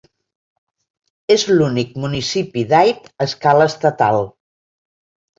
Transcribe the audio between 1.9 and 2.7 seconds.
municipi